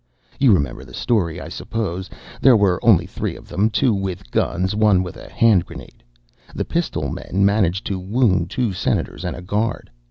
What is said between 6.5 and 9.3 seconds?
The pistol men managed to wound two Senators